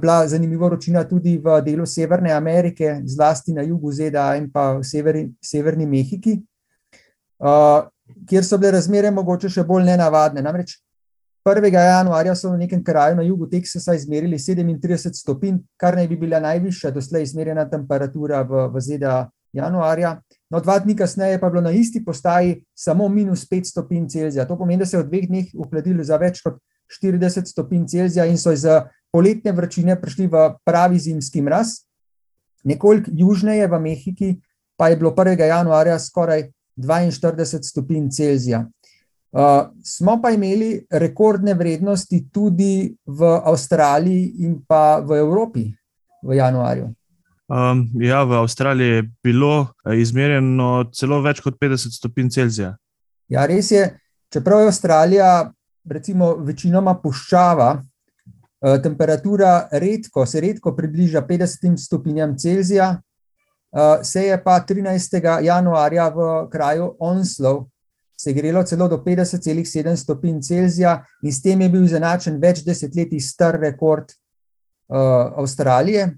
bila 0.00 0.26
zanimiva 0.26 0.66
vročina 0.66 1.04
tudi 1.08 1.38
v 1.38 1.60
delu 1.62 1.86
Severne 1.86 2.32
Amerike, 2.32 3.00
zlasti 3.06 3.52
na 3.52 3.62
jugu 3.62 3.92
ZDA 3.92 4.34
in 4.36 4.50
pa 4.50 4.72
v 4.78 4.84
severni, 4.84 5.30
severni 5.42 5.86
Mehiki, 5.86 6.38
kjer 8.26 8.44
so 8.44 8.58
bile 8.58 8.74
razmere 8.74 9.10
mogoče 9.14 9.48
še 9.48 9.62
bolj 9.66 9.86
nenavadne. 9.86 10.42
Namreč 10.42 10.80
1. 11.46 11.70
januarja 11.72 12.34
so 12.34 12.50
v 12.50 12.64
nekem 12.64 12.82
kraju 12.84 13.16
na 13.16 13.22
jugu 13.22 13.46
Teksasa 13.46 13.94
izmerili 13.94 14.38
37 14.38 15.14
stopinj, 15.14 15.62
kar 15.78 15.96
naj 15.96 16.08
bi 16.08 16.16
bila 16.16 16.40
najvišja 16.42 16.90
doslej 16.90 17.22
izmerjena 17.22 17.68
temperatura 17.70 18.42
v, 18.42 18.66
v 18.74 18.82
ZDA 18.82 19.28
januarja. 19.54 20.18
No, 20.50 20.60
dva 20.64 20.78
dni 20.80 20.96
kasneje 20.96 21.40
pa 21.40 21.46
je 21.46 21.50
bilo 21.50 21.62
na 21.62 21.70
isti 21.70 22.00
postaji 22.04 22.64
samo 22.74 23.08
minus 23.08 23.44
5 23.50 23.70
stopinj 23.70 24.08
Celzija. 24.08 24.46
To 24.48 24.56
pomeni, 24.58 24.80
da 24.80 24.86
se 24.86 24.96
je 24.96 25.02
v 25.02 25.08
dveh 25.08 25.26
dneh 25.28 25.50
uhladilo 25.54 26.04
za 26.04 26.16
več 26.16 26.40
kot 26.44 26.56
40 26.88 27.50
stopinj 27.50 27.84
Celzija 27.86 28.24
in 28.24 28.38
so 28.38 28.52
iz 28.52 28.64
poletne 29.12 29.52
vročine 29.52 30.00
prišli 30.00 30.26
v 30.26 30.44
pravi 30.64 30.98
zimski 30.98 31.42
mraz. 31.44 31.84
Nekoliko 32.64 33.10
južneje 33.12 33.66
v 33.68 33.80
Mehiki 33.80 34.30
pa 34.76 34.88
je 34.88 34.96
bilo 34.96 35.10
1. 35.10 35.36
januarja 35.36 35.98
skoraj 35.98 36.48
42 36.76 37.62
stopinj 37.62 38.08
Celzija. 38.10 38.64
Uh, 39.28 39.68
smo 39.84 40.16
pa 40.22 40.30
imeli 40.30 40.86
rekordne 40.90 41.54
vrednosti 41.54 42.22
tudi 42.32 42.96
v 43.06 43.24
Avstraliji 43.44 44.46
in 44.48 44.62
pa 44.64 45.00
v 45.04 45.18
Evropi 45.20 45.66
v 46.22 46.36
januarju. 46.36 46.88
Um, 47.48 47.86
ja, 48.04 48.24
v 48.28 48.32
Avstraliji 48.42 48.88
je 48.88 49.04
bilo 49.24 49.68
eh, 49.86 49.96
izmerjeno 50.02 50.90
celo 50.92 51.22
več 51.24 51.40
kot 51.40 51.56
50 51.60 51.96
stopinj 51.96 52.28
Celzija. 52.34 52.74
Ja, 53.32 53.46
res 53.48 53.70
je. 53.72 53.86
Čeprav 54.32 54.60
je 54.60 54.68
Avstralija, 54.68 55.30
recimo, 55.88 56.34
večinoma 56.44 56.98
puščava, 57.00 57.70
uh, 57.80 58.74
temperatura 58.84 59.70
redko, 59.72 60.26
se 60.28 60.42
redko 60.44 60.74
približa 60.76 61.22
50 61.24 61.80
stopinjam 61.80 62.36
Celzija, 62.36 62.90
uh, 62.92 64.04
se 64.04 64.26
je 64.26 64.36
pa 64.44 64.58
13. 64.68 65.16
januarja 65.48 66.10
v 66.12 66.28
kraju 66.52 66.92
Onslow 67.00 67.64
se 68.20 68.32
grelo 68.32 68.62
celo 68.62 68.88
do 68.88 68.98
50,7 68.98 69.96
stopinj 69.96 70.40
Celzija, 70.40 71.04
in 71.22 71.32
s 71.32 71.42
tem 71.42 71.60
je 71.60 71.68
bil 71.68 71.84
izenačen 71.84 72.40
več 72.42 72.64
desetletij 72.66 73.20
star 73.22 73.60
rekord 73.60 74.10
uh, 74.10 75.38
Avstralije. 75.38 76.08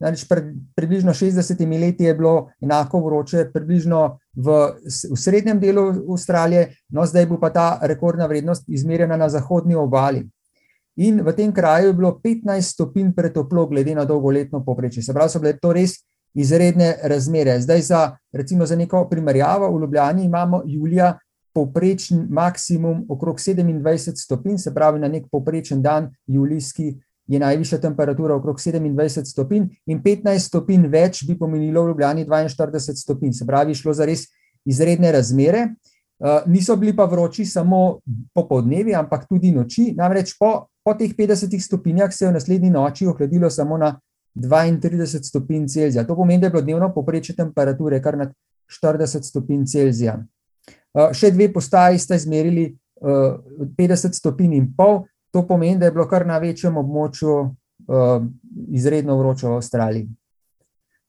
Namreč 0.00 0.24
pred 0.28 0.44
približno 0.74 1.12
60 1.12 1.80
leti 1.80 2.04
je 2.04 2.14
bilo 2.14 2.50
enako 2.60 3.00
vroče, 3.04 3.50
približno 3.52 4.18
v, 4.34 4.58
v 5.12 5.16
srednjem 5.16 5.60
delu 5.60 5.84
Avstralije, 6.12 6.70
no 6.88 7.06
zdaj 7.06 7.26
bo 7.26 7.40
pa 7.40 7.50
ta 7.52 7.78
rekordna 7.82 8.26
vrednost 8.26 8.68
izmerjena 8.68 9.16
na 9.16 9.28
zahodni 9.28 9.74
obali. 9.74 10.24
In 10.96 11.20
v 11.24 11.32
tem 11.32 11.52
kraju 11.52 11.86
je 11.86 11.96
bilo 11.96 12.20
15 12.24 12.72
stopinj 12.72 13.12
pretoplo, 13.16 13.66
glede 13.66 13.94
na 13.94 14.04
dolgoletno 14.04 14.64
povprečje. 14.64 15.02
Se 15.02 15.12
pravi, 15.12 15.30
so 15.30 15.40
bile 15.40 15.56
to 15.60 15.72
res 15.72 16.00
izredne 16.34 16.96
razmere. 17.02 17.60
Zdaj, 17.60 17.80
za, 17.82 18.00
recimo, 18.32 18.66
za 18.66 18.76
neko 18.76 19.06
primerjavo, 19.08 19.70
v 19.76 19.80
Ljubljani 19.80 20.24
imamo 20.24 20.62
julija 20.66 21.18
povprečen 21.52 22.26
maksimum 22.30 23.06
okrog 23.08 23.36
27 23.36 24.16
stopinj, 24.16 24.58
se 24.58 24.74
pravi, 24.74 25.00
na 25.00 25.08
nek 25.08 25.26
povprečen 25.30 25.82
dan, 25.82 26.10
julijski, 26.26 26.94
je 27.30 27.38
najvišja 27.38 27.78
temperatura 27.78 28.34
okrog 28.34 28.58
27 28.58 29.24
stopinj, 29.24 29.68
in 29.86 30.02
15 30.02 30.48
stopinj 30.48 30.88
več 30.90 31.22
bi 31.28 31.38
pomenilo 31.38 31.84
v 31.84 31.92
Ljubljani 31.92 32.26
42 32.26 32.96
stopinj. 32.98 33.32
Se 33.38 33.46
pravi, 33.46 33.74
šlo 33.74 33.94
za 33.94 34.06
res 34.08 34.26
izredne 34.66 35.12
razmere. 35.12 35.68
Uh, 36.20 36.42
niso 36.50 36.76
bili 36.76 36.92
pa 36.96 37.06
vroči 37.08 37.46
samo 37.46 38.00
popoldnevi, 38.34 38.94
ampak 38.94 39.28
tudi 39.28 39.54
noči. 39.54 39.92
Namreč 39.96 40.34
po, 40.38 40.66
po 40.84 40.94
teh 40.98 41.14
50 41.16 41.54
stopinjah 41.64 42.12
se 42.12 42.24
je 42.24 42.32
v 42.32 42.34
naslednji 42.34 42.70
noči 42.70 43.06
ohladilo 43.06 43.50
samo 43.50 43.78
na 43.78 43.94
32 44.34 45.22
stopinj 45.22 45.68
Celzija. 45.68 46.04
To 46.04 46.16
pomeni, 46.16 46.40
da 46.40 46.46
je 46.46 46.50
bilo 46.50 46.62
dnevno 46.62 46.90
poprečje 46.94 47.36
temperature 47.36 48.02
kar 48.02 48.18
nad 48.18 48.34
40 48.82 49.22
stopinj 49.22 49.64
Celzija. 49.70 50.18
Eh, 50.68 51.14
še 51.14 51.30
dve 51.30 51.52
postaji 51.52 51.98
sta 51.98 52.18
izmerili 52.18 52.72
50 53.00 54.12
stopinj 54.12 54.54
in 54.58 54.66
pol, 54.76 55.06
to 55.30 55.46
pomeni, 55.46 55.78
da 55.78 55.86
je 55.86 55.92
bilo 55.92 56.08
kar 56.08 56.26
na 56.26 56.38
večjem 56.38 56.76
območju 56.76 57.34
eh, 57.44 58.26
izredno 58.68 59.16
vroče 59.18 59.46
v 59.46 59.58
Avstraliji. 59.58 60.08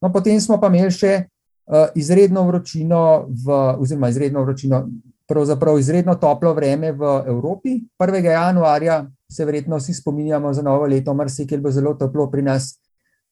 No, 0.01 0.11
potem 0.13 0.39
smo 0.41 0.59
pa 0.61 0.69
imeli 0.71 0.91
še 0.91 1.13
eh, 1.13 1.87
izredno 1.95 2.43
vročino, 2.47 3.27
v, 3.29 3.57
oziroma 3.81 4.09
izredno 4.09 4.43
vročino, 4.45 4.83
pravzaprav 5.31 5.79
izredno 5.79 6.15
toplo 6.19 6.53
vreme 6.53 6.91
v 6.91 7.15
Evropi. 7.27 7.79
1. 7.99 8.23
januarja 8.25 9.05
se 9.31 9.45
verjetno 9.45 9.77
vsi 9.79 9.93
spominjamo 9.93 10.53
za 10.53 10.61
novo 10.61 10.85
leto, 10.85 11.13
marsikaj 11.13 11.57
bo 11.57 11.71
zelo 11.71 11.93
toplo 11.95 12.27
pri 12.31 12.41
nas. 12.41 12.75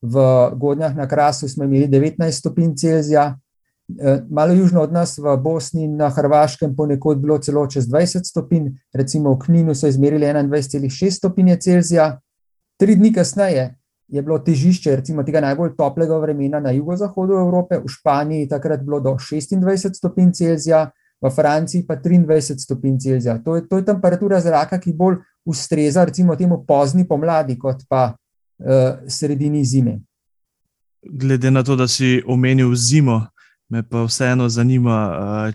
V 0.02 0.16
Godnjah 0.56 0.96
na 0.96 1.08
Krasu 1.12 1.50
smo 1.50 1.66
imeli 1.68 1.90
19 1.92 2.32
stopinj 2.32 2.76
Celzija, 2.80 3.34
malo 4.30 4.54
južno 4.54 4.82
od 4.82 4.94
nas, 4.94 5.18
v 5.18 5.38
Bosni 5.38 5.84
in 5.84 5.96
na 5.98 6.10
Hrvaškem, 6.10 6.76
ponekod 6.76 7.18
bilo 7.18 7.38
celo 7.38 7.68
čez 7.68 7.88
20 7.88 8.24
stopinj, 8.24 8.70
recimo 8.94 9.34
v 9.34 9.40
Kninu 9.40 9.76
so 9.76 9.88
izmerili 9.88 10.26
21,6 10.26 11.12
stopinje 11.12 11.58
Celzija. 11.58 12.20
Tri 12.78 12.96
dni 12.96 13.14
kasneje 13.14 13.76
je 14.08 14.22
bilo 14.22 14.40
težišče 14.40 14.96
recimo, 14.96 15.24
tega 15.24 15.42
najbolj 15.42 15.76
toplega 15.78 16.18
vremena 16.18 16.60
na 16.60 16.72
jugozahodu 16.72 17.34
Evrope, 17.34 17.78
v 17.78 17.88
Španiji 17.88 18.48
takrat 18.50 18.84
bilo 18.84 19.00
do 19.00 19.18
26 19.18 19.94
stopinj 19.94 20.32
Celzija, 20.34 20.90
v 21.22 21.30
Franciji 21.30 21.88
pa 21.88 21.96
23 21.96 22.58
stopinj 22.58 22.98
Celzija. 23.00 23.38
To 23.44 23.56
je, 23.56 23.68
to 23.68 23.78
je 23.78 23.86
temperatura 23.86 24.40
zraka, 24.40 24.80
ki 24.80 24.94
bolj 24.94 25.20
ustreza 25.46 26.06
recimo 26.06 26.36
temu 26.36 26.64
pozni 26.68 27.08
pomladi, 27.08 27.58
kot 27.60 27.84
pa 27.90 28.14
uh, 28.14 29.02
sredini 29.08 29.66
zime. 29.66 30.00
Glede 31.04 31.52
na 31.52 31.64
to, 31.64 31.76
da 31.76 31.88
si 31.88 32.24
omenil 32.28 32.76
zimo, 32.76 33.28
Me 33.70 33.84
pa 33.86 34.02
vseeno 34.08 34.48
zanima, 34.50 34.96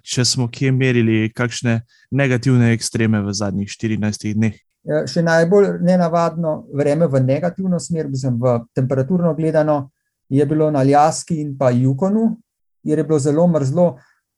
če 0.02 0.24
smo 0.24 0.46
kje 0.46 0.70
merili 0.72 1.32
kakšne 1.34 1.80
negativne 2.14 2.70
ekstreme 2.74 3.18
v 3.24 3.32
zadnjih 3.34 3.68
14 3.68 4.28
dneh. 4.36 4.54
Ja, 4.86 5.00
še 5.08 5.24
najbolj 5.24 5.80
nenavadno 5.82 6.68
vreme 6.76 7.08
v 7.10 7.22
negativno 7.24 7.80
smer, 7.80 8.06
mislim, 8.08 8.36
v 8.38 8.58
temperaturno 8.76 9.34
gledano, 9.34 9.90
je 10.28 10.46
bilo 10.46 10.70
na 10.70 10.84
Ljaski 10.84 11.40
in 11.40 11.56
pa 11.58 11.72
Jukonu, 11.74 12.36
kjer 12.84 13.02
je 13.02 13.04
bilo 13.08 13.18
zelo 13.18 13.48
mrzlo, 13.48 13.88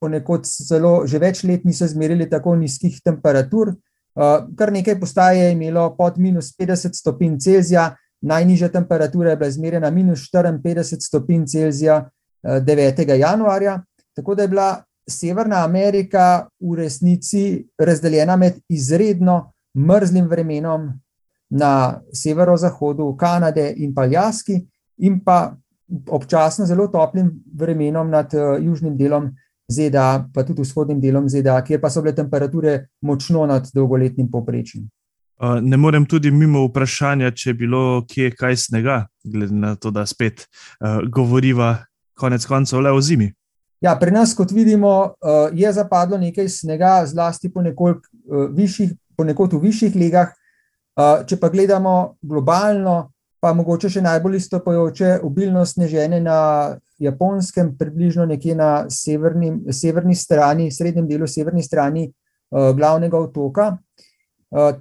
ponekod 0.00 0.46
zelo, 0.46 1.06
že 1.06 1.20
več 1.20 1.44
let 1.44 1.64
niso 1.64 1.86
zmerili 1.88 2.30
tako 2.30 2.56
nizkih 2.56 2.96
temperatur. 3.04 3.74
Kar 4.16 4.72
nekaj 4.72 4.96
postaje 5.00 5.44
je 5.44 5.52
imelo 5.52 5.90
pod 5.98 6.16
minus 6.16 6.54
50 6.56 6.96
stopinj 6.96 7.38
Celzija, 7.44 7.90
najnižja 8.24 8.70
temperatura 8.72 9.34
je 9.34 9.36
bila 9.36 9.48
izmerjena 9.52 9.90
minus 9.90 10.30
54 10.32 11.00
stopinj 11.04 11.44
Celzija. 11.52 12.06
9. 12.42 13.18
januarja. 13.18 13.82
Tako 14.16 14.34
da 14.34 14.42
je 14.42 14.48
bila 14.48 14.82
Severna 15.10 15.64
Amerika 15.64 16.46
v 16.60 16.74
resnici 16.74 17.66
razdeljena 17.78 18.36
med 18.36 18.58
izredno 18.68 19.52
mrzlim 19.74 20.26
vremenom 20.26 20.88
na 21.50 22.00
severozahodu 22.12 23.16
Kanade 23.16 23.72
in 23.76 23.94
pa 23.94 24.06
Ljaski, 24.06 24.60
in 24.98 25.20
pa 25.24 25.54
občasno 26.10 26.66
zelo 26.66 26.88
toplim 26.88 27.30
vremenom 27.54 28.10
nad 28.10 28.34
uh, 28.34 28.64
južnim 28.64 28.96
delom 28.96 29.30
ZDA, 29.68 30.28
pa 30.34 30.42
tudi 30.42 30.62
vzhodnim 30.62 31.00
delom 31.00 31.28
ZDA, 31.28 31.60
kjer 31.64 31.80
pa 31.80 31.90
so 31.90 32.02
bile 32.02 32.14
temperature 32.14 32.86
močno 33.02 33.46
nad 33.46 33.70
dolgoletnim 33.74 34.30
poprečjem. 34.30 34.88
Ne 35.62 35.76
morem 35.76 36.06
tudi 36.06 36.30
mimo 36.30 36.62
vprašanja, 36.64 37.30
če 37.30 37.50
je 37.50 37.54
bilo 37.54 37.80
kje 38.08 38.30
kaj 38.38 38.56
snega, 38.56 39.02
glede 39.24 39.54
na 39.54 39.74
to, 39.76 39.90
da 39.90 40.06
spet 40.06 40.46
uh, 40.46 41.02
govoriva 41.12 41.76
konec 42.16 42.46
koncev 42.46 42.80
le 42.80 42.92
o 42.92 43.00
zimi. 43.00 43.32
Ja, 43.80 43.92
pri 44.00 44.10
nas, 44.10 44.32
kot 44.34 44.52
vidimo, 44.52 45.14
eh, 45.20 45.50
je 45.52 45.72
zapadlo 45.72 46.18
nekaj 46.18 46.48
snega, 46.48 47.02
zlasti 47.06 47.52
ponekod, 47.52 47.96
eh, 47.96 48.48
višjih, 48.50 48.94
ponekod 49.16 49.52
v 49.52 49.60
višjih 49.68 49.96
legah. 49.96 50.32
Eh, 50.98 51.24
če 51.26 51.36
pa 51.36 51.48
gledamo 51.48 52.16
globalno, 52.22 53.12
pa 53.40 53.52
mogoče 53.52 53.88
še 53.88 54.02
najbolj 54.02 54.36
izstopajoče 54.36 55.20
obilno 55.22 55.64
sneženje 55.66 56.20
na 56.20 56.78
japonskem, 56.98 57.76
približno 57.78 58.26
nekje 58.26 58.54
na 58.54 58.86
severni, 58.88 59.60
severni 59.70 60.14
strani, 60.14 60.70
srednjem 60.70 61.06
delu 61.08 61.26
severni 61.26 61.62
strani 61.62 62.12
glavnega 62.50 63.18
otoka. 63.18 63.78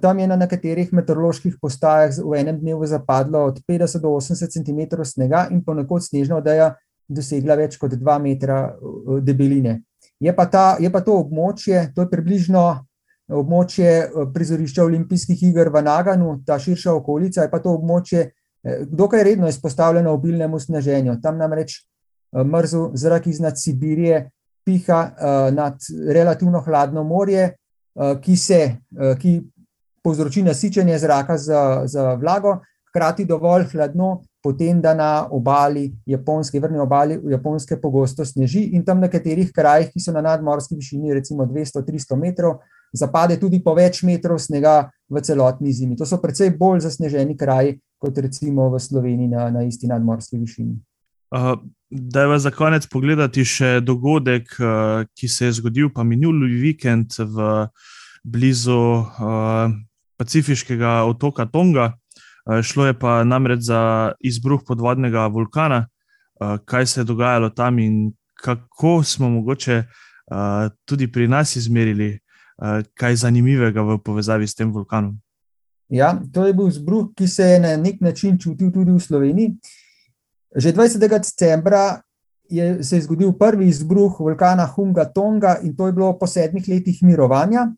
Tam 0.00 0.18
je 0.18 0.26
na 0.26 0.36
nekaterih 0.36 0.92
meteoroloških 0.92 1.58
postajah 1.60 2.14
v 2.24 2.38
enem 2.40 2.58
dnevu 2.60 2.86
zapadlo 2.86 3.44
od 3.44 3.60
50 3.68 4.00
do 4.00 4.08
80 4.08 4.48
cm 4.48 5.02
snega 5.04 5.48
in 5.50 5.62
ponekod 5.64 6.02
snežna 6.02 6.36
odeja 6.36 6.74
dosegla 7.08 7.56
več 7.58 7.78
kot 7.80 7.94
2 7.94 8.18
metra 8.22 8.60
eh, 8.70 9.20
debeline. 9.24 9.80
Je 10.20 10.32
pa, 10.32 10.46
ta, 10.48 10.66
je 10.80 10.90
pa 10.92 11.02
to 11.04 11.18
območje, 11.20 11.90
to 11.94 12.06
je 12.06 12.10
približno 12.10 12.64
območje 13.36 13.90
eh, 13.90 14.30
prizorišča 14.34 14.84
olimpijskih 14.84 15.42
iger 15.50 15.70
v 15.74 15.84
Naganu, 15.86 16.38
ta 16.46 16.58
širša 16.62 16.96
okolica, 17.00 17.46
je 17.46 17.52
pa 17.52 17.60
to 17.62 17.76
območje 17.78 18.22
eh, 18.26 18.86
dokaj 18.86 19.24
redno 19.30 19.50
izpostavljeno 19.50 20.14
obilnemu 20.16 20.60
sneženju. 20.60 21.20
Tam 21.22 21.38
namreč 21.38 21.82
mrzel 22.36 22.90
zrak 22.98 23.28
iznad 23.30 23.56
Sibirije 23.56 24.26
piha 24.66 24.98
nad 25.54 25.78
relativno 26.10 26.58
hladno 26.60 27.04
morje, 27.06 27.52
ki, 27.94 28.34
se, 28.36 28.58
ki 29.22 29.30
povzroči 30.04 30.42
nasičenje 30.42 30.98
zraka 30.98 31.38
z, 31.38 31.60
z 31.86 32.02
vlago, 32.18 32.56
hkrati 32.90 33.24
dovolj 33.30 33.68
hladno, 33.70 34.24
potem 34.46 34.78
da 34.80 34.94
na 34.94 35.26
obali 35.30 35.88
Japonske, 36.06 36.60
vrni 36.62 36.78
obali 36.78 37.18
Japonske, 37.32 37.80
pogosto 37.82 38.24
sneži 38.24 38.68
in 38.78 38.84
tam 38.86 39.00
na 39.02 39.08
nekaterih 39.08 39.50
krajih, 39.50 39.90
ki 39.90 40.02
so 40.04 40.14
na 40.14 40.22
nadmorski 40.22 40.78
višini, 40.78 41.14
recimo 41.18 41.42
200-300 41.50 42.18
metrov, 42.20 42.60
zapade 42.94 43.40
tudi 43.42 43.58
po 43.64 43.74
več 43.74 44.04
metrov 44.06 44.38
snega 44.38 44.84
v 45.10 45.22
celotni 45.26 45.74
zimi. 45.74 45.98
To 45.98 46.06
so 46.06 46.20
precej 46.22 46.52
bolj 46.54 46.84
zasneženi 46.86 47.34
kraji, 47.34 47.80
kot 47.98 48.18
recimo 48.22 48.68
v 48.70 48.78
Sloveniji 48.78 49.32
na, 49.34 49.48
na 49.50 49.66
isti 49.66 49.90
nadmorski 49.90 50.38
višini. 50.38 50.78
Uh, 51.34 51.58
da 51.90 52.22
je 52.22 52.38
za 52.38 52.54
konec 52.54 52.86
pogledati 52.86 53.42
še 53.42 53.80
dogodek, 53.82 54.54
uh, 54.62 55.02
ki 55.18 55.28
se 55.28 55.50
je 55.50 55.58
zgodil, 55.58 55.90
pa 55.90 56.06
minuli 56.06 56.54
vikend 56.62 57.18
v 57.18 57.66
blizu 58.22 58.78
uh, 59.02 59.74
pacifiškega 60.22 61.02
otoka 61.10 61.50
Tonga. 61.50 61.96
Eh, 62.46 62.62
šlo 62.62 62.86
je 62.86 62.98
pa 62.98 63.24
namreč 63.24 63.60
za 63.60 64.12
izbruh 64.20 64.60
podvodnega 64.66 65.26
vulkana, 65.26 65.86
eh, 65.86 66.58
kaj 66.64 66.86
se 66.86 67.00
je 67.00 67.04
dogajalo 67.04 67.50
tam 67.50 67.78
in 67.78 68.12
kako 68.36 69.02
smo 69.02 69.28
mogoče 69.28 69.82
uh, 70.30 70.70
tudi 70.84 71.12
pri 71.12 71.28
nas 71.28 71.56
izmerili 71.56 72.18
kaj 72.94 73.16
zanimivega 73.16 73.82
v 73.82 73.98
povezavi 74.04 74.46
s 74.46 74.54
tem 74.54 74.72
vulkanom. 74.72 75.16
Ja, 75.88 76.20
to 76.32 76.46
je 76.46 76.54
bil 76.54 76.68
izbruh, 76.68 77.08
ki 77.16 77.28
se 77.28 77.44
je 77.44 77.60
na 77.60 77.76
nek 77.76 78.00
način 78.00 78.38
čutil 78.38 78.72
tudi 78.72 78.92
v 78.92 79.00
Sloveniji. 79.00 79.54
Že 80.56 80.72
20. 80.72 81.08
decembra 81.08 82.00
je 82.48 82.82
se 82.84 82.96
je 82.96 83.02
zgodil 83.02 83.32
prvi 83.32 83.68
izbruh 83.68 84.20
vulkana 84.20 84.66
Hunga 84.66 85.04
Tonga 85.04 85.58
in 85.62 85.76
to 85.76 85.86
je 85.86 85.92
bilo 85.92 86.18
po 86.18 86.26
sedmih 86.26 86.68
letih 86.68 87.02
mirovanja. 87.02 87.72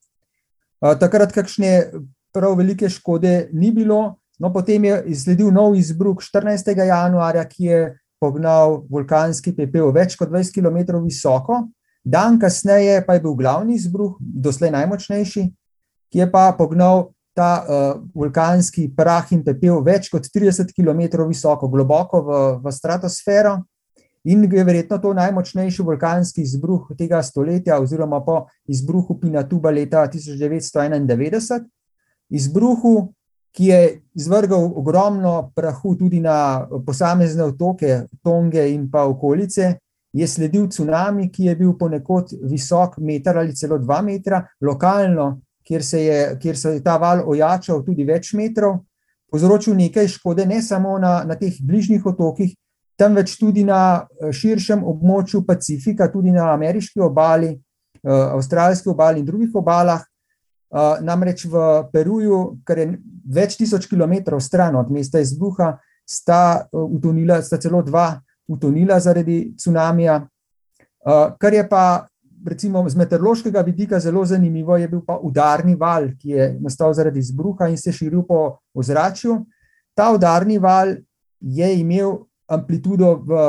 Takrat 0.81 1.33
kakšne 1.33 1.91
prav 2.33 2.55
velike 2.55 2.89
škode 2.89 3.49
ni 3.53 3.73
bilo, 3.73 4.19
no 4.39 4.53
potem 4.53 4.85
je 4.85 5.03
izsledil 5.15 5.51
nov 5.55 5.77
izbruh 5.77 6.17
14. 6.23 6.71
januarja, 6.87 7.45
ki 7.45 7.65
je 7.65 7.81
pognal 8.21 8.83
vulkanski 8.91 9.55
pepel 9.55 9.93
več 9.95 10.17
kot 10.19 10.31
20 10.31 10.55
km 10.55 10.99
visoko. 11.05 11.69
Dan 12.05 12.39
kasneje 12.41 13.03
pa 13.07 13.15
je 13.15 13.23
bil 13.23 13.35
glavni 13.37 13.77
izbruh, 13.77 14.17
doslej 14.19 14.73
najmočnejši, 14.73 15.43
ki 16.13 16.23
je 16.23 16.27
pa 16.31 16.51
pognal 16.57 17.11
ta 17.37 17.51
uh, 17.63 17.99
vulkanski 18.15 18.89
prah 18.97 19.27
in 19.35 19.45
pepel 19.47 19.83
več 19.87 20.09
kot 20.11 20.27
30 20.35 20.73
km 20.75 21.27
visoko, 21.29 21.69
globoko 21.71 22.23
v, 22.27 22.39
v 22.65 22.73
stratosfero. 22.75 23.59
In 24.29 24.43
je 24.45 24.65
verjetno 24.65 24.99
to 24.99 25.13
najmočnejši 25.15 25.85
vulkanski 25.87 26.43
izbruh 26.43 26.89
tega 26.99 27.21
stoletja, 27.23 27.79
oziroma 27.81 28.19
po 28.25 28.41
izbruhu 28.67 29.15
Pinatuba 29.21 29.71
leta 29.71 30.03
1991. 30.11 31.69
Izbruhu, 32.29 33.13
ki 33.53 33.67
je 33.67 34.01
izvrgal 34.15 34.73
ogromno 34.77 35.51
prahu 35.57 35.95
tudi 35.99 36.21
na 36.21 36.67
posamezne 36.87 37.45
otoke, 37.45 38.03
Tonge 38.23 38.69
in 38.71 38.91
pa 38.91 39.07
okolice, 39.09 39.75
je 40.13 40.27
sledil 40.27 40.69
tsunami, 40.69 41.29
ki 41.33 41.45
je 41.51 41.57
bil 41.57 41.75
ponekod 41.79 42.33
visok 42.51 42.99
meter 42.99 43.39
ali 43.39 43.57
celo 43.57 43.79
dva 43.79 44.01
metra, 44.03 44.45
lokalno, 44.61 45.41
kjer 45.67 45.85
se 45.85 46.03
je, 46.05 46.21
kjer 46.41 46.59
se 46.59 46.71
je 46.77 46.83
ta 46.85 46.97
val 46.97 47.23
ojačal 47.29 47.83
tudi 47.85 48.05
več 48.09 48.33
metrov, 48.33 48.79
povzročil 49.31 49.77
nekaj 49.77 50.09
škode 50.09 50.47
ne 50.47 50.63
samo 50.63 50.99
na, 50.99 51.23
na 51.29 51.37
teh 51.37 51.59
bližnjih 51.61 52.07
otokih, 52.07 52.55
temveč 52.99 53.37
tudi 53.39 53.65
na 53.65 53.81
eh, 54.01 54.33
širšem 54.33 54.85
območju 54.85 55.45
Pacifika, 55.47 56.09
tudi 56.13 56.33
na 56.35 56.51
ameriški 56.55 57.01
obali, 57.05 57.53
eh, 57.53 58.11
avstralski 58.11 58.89
obali 58.89 59.21
in 59.21 59.27
drugih 59.27 59.55
obalah. 59.55 60.03
Eh, 60.69 61.01
namreč 61.01 61.47
v 61.49 61.89
Peruju, 61.93 62.61
kar 62.65 62.79
je 62.79 62.91
več 63.25 63.57
tisoč 63.57 63.87
kilometrov 63.89 64.41
stran 64.45 64.77
od 64.77 64.91
mesta 64.93 65.21
izbruha, 65.21 65.79
sta, 66.05 66.69
utonila, 66.73 67.41
sta 67.43 67.57
celo 67.57 67.81
dva 67.83 68.21
utonila 68.49 68.97
zaradi 69.01 69.53
tsunamija. 69.57 70.23
Kar 71.41 71.55
je 71.55 71.65
pa 71.69 72.09
recimo 72.45 72.89
z 72.89 72.97
meteorološkega 72.97 73.61
vidika 73.61 74.01
zelo 74.01 74.25
zanimivo, 74.25 74.77
je 74.77 74.89
bil 74.89 75.03
pa 75.05 75.19
udarni 75.23 75.75
val, 75.75 76.11
ki 76.19 76.31
je 76.31 76.47
nastal 76.61 76.95
zaradi 76.95 77.21
izbruha 77.21 77.69
in 77.69 77.77
se 77.77 77.93
širil 77.93 78.23
po 78.29 78.59
ozračju. 78.75 79.37
Ta 79.95 80.11
udarni 80.15 80.59
val 80.59 80.95
je 81.41 81.69
imel 81.81 82.25
amplitudo 82.49 83.15
v 83.25 83.45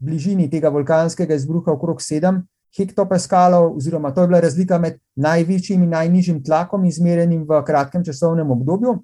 bližini 0.00 0.50
tega 0.50 0.68
vulkanskega 0.68 1.34
izbruha 1.34 1.72
okrog 1.72 2.00
7 2.00 2.42
hektopaskalov, 2.76 3.76
oziroma 3.76 4.10
to 4.14 4.22
je 4.22 4.28
bila 4.28 4.40
razlika 4.40 4.78
med 4.78 4.98
največjim 5.16 5.82
in 5.82 5.90
najnižjim 5.90 6.42
tlakom, 6.44 6.84
izmerjenim 6.84 7.46
v 7.48 7.62
kratkem 7.66 8.04
časovnem 8.04 8.50
obdobju. 8.50 8.98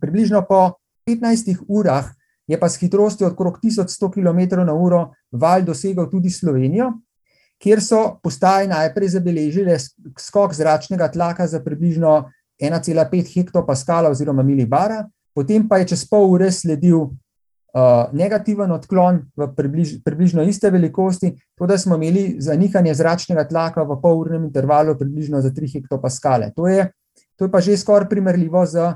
Približno 0.00 0.42
po 0.48 0.78
15 1.08 1.64
urah 1.68 2.08
je 2.46 2.58
pa 2.60 2.68
s 2.68 2.80
hitrostjo 2.80 3.28
okrog 3.28 3.60
1100 3.62 4.10
km/h 4.10 5.06
val 5.32 5.62
dosegel 5.64 6.10
tudi 6.10 6.30
Slovenijo, 6.30 6.92
kjer 7.62 7.82
so 7.82 8.18
postaje 8.22 8.68
najprej 8.68 9.08
zabeležile 9.08 9.76
skok 10.18 10.54
zračnega 10.54 11.08
tlaka 11.12 11.46
za 11.46 11.60
približno 11.60 12.30
1,5 12.60 13.34
hektopaskala 13.34 14.10
oziroma 14.10 14.42
milibara, 14.42 15.04
potem 15.34 15.68
pa 15.68 15.78
je 15.78 15.92
čez 15.92 16.04
pol 16.08 16.30
ure 16.32 16.50
sledil 16.52 17.10
Uh, 17.70 18.10
negativen 18.10 18.72
odklon 18.74 19.20
v 19.38 19.46
približ, 19.54 20.00
približno 20.02 20.42
iste 20.42 20.70
velikosti, 20.74 21.36
to 21.54 21.68
da 21.70 21.76
smo 21.78 21.94
imeli 21.94 22.40
zanihanje 22.42 22.96
zračnega 22.98 23.44
tlaka 23.46 23.84
v 23.86 23.94
polurnem 24.02 24.48
intervalu 24.48 24.96
približno 24.98 25.38
za 25.38 25.52
3 25.54 25.78
hektopaskale. 25.78 26.50
To 26.56 26.66
je, 26.66 26.88
to 27.38 27.46
je 27.46 27.50
pa 27.50 27.60
že 27.62 27.78
skoraj 27.78 28.08
primerljivo 28.10 28.66
z 28.66 28.82
uh, 28.82 28.94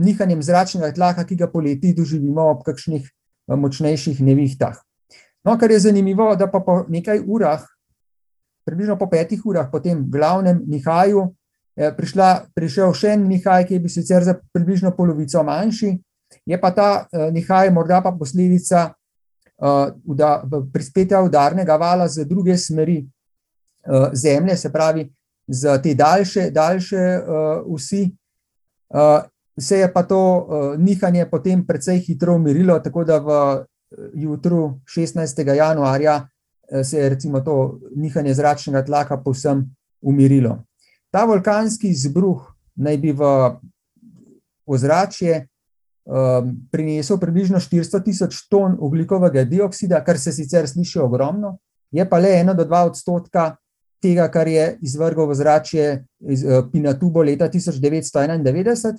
nihanjem 0.00 0.40
zračnega 0.42 0.94
tlaka, 0.96 1.26
ki 1.28 1.36
ga 1.36 1.50
poleti 1.52 1.92
doživimo 1.92 2.48
ob 2.48 2.64
kakšnih 2.64 3.04
uh, 3.04 3.60
močnejših 3.60 4.24
nevihtah. 4.24 4.80
No, 5.44 5.58
kar 5.60 5.70
je 5.70 5.84
zanimivo, 5.84 6.32
da 6.36 6.48
pa 6.48 6.64
po 6.64 6.84
nekaj 6.88 7.20
urah, 7.26 7.60
približno 8.64 8.96
po 8.96 9.12
petih 9.12 9.44
urah 9.44 9.68
po 9.68 9.80
tem 9.80 10.08
glavnem 10.08 10.64
nihaju, 10.64 11.34
je 11.76 11.88
prišla, 11.96 12.52
prišel 12.56 12.92
še 12.96 13.14
en 13.16 13.28
nihaj, 13.28 13.68
ki 13.68 13.76
je 13.76 13.80
bil 13.80 13.92
sicer 13.92 14.24
za 14.24 14.40
približno 14.52 14.92
polovico 14.96 15.42
manjši, 15.44 15.98
Je 16.46 16.60
pa 16.60 16.70
ta 16.70 17.06
uh, 17.12 17.32
nihaj 17.32 17.70
morda 17.70 18.00
pa 18.02 18.12
posledica 18.12 18.92
uh, 19.58 20.62
prispetja 20.72 21.22
udarnega 21.22 21.76
vala 21.76 22.08
z 22.08 22.24
druge 22.24 22.56
smeri 22.58 23.00
uh, 23.02 24.08
Zemlje, 24.12 24.56
se 24.56 24.72
pravi 24.72 25.08
za 25.48 25.78
te 25.82 25.94
daljše, 25.94 26.50
daljše 26.50 27.20
vsi. 27.74 28.04
Se 29.58 29.78
je 29.78 29.92
pa 29.92 30.02
to 30.02 30.46
nihanje 30.78 31.24
potem 31.30 31.66
precej 31.66 31.98
hitro 31.98 32.34
umirilo, 32.34 32.78
tako 32.78 33.04
da 33.04 33.18
v 33.18 33.30
jutru 34.14 34.78
16. 34.86 35.54
januarja 35.56 36.28
se 36.84 36.98
je 36.98 37.08
recimo 37.08 37.40
to 37.40 37.80
nihanje 37.96 38.34
zračnega 38.34 38.84
tlaka 38.84 39.16
povsem 39.16 39.74
umirilo. 40.00 40.62
Ta 41.10 41.24
vulkanski 41.24 41.88
izbruh 41.88 42.54
naj 42.76 42.98
bi 42.98 43.12
v 43.12 43.26
ozračje 44.66 45.48
um, 46.10 46.56
prinesel 46.70 47.18
približno 47.18 47.60
400 47.60 48.02
tisoč 48.04 48.48
ton 48.50 48.76
ugljikovega 48.78 49.44
dioksida, 49.44 50.04
kar 50.04 50.18
se 50.18 50.32
sicer 50.32 50.68
sliši 50.68 50.98
ogromno, 50.98 51.58
je 51.90 52.08
pa 52.08 52.18
le 52.18 52.28
1 52.28 52.54
do 52.56 52.64
2 52.64 52.82
odstotka 52.90 53.56
tega, 54.02 54.28
kar 54.30 54.48
je 54.48 54.78
izvrgal 54.82 55.28
v 55.28 55.34
zračje 55.34 55.86
iz 56.30 56.44
uh, 56.44 56.64
Pinatubo 56.72 57.22
leta 57.22 57.48
1991. 57.48 58.98